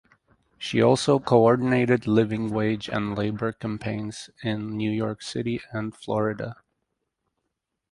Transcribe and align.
She 0.57 0.81
also 0.81 1.19
coordinated 1.19 2.07
living 2.07 2.49
wage 2.49 2.89
and 2.89 3.15
labor 3.15 3.51
campaigns 3.51 4.31
in 4.41 4.75
New 4.75 4.89
York 4.89 5.21
City 5.21 5.61
and 5.71 5.95
Florida. 5.95 6.55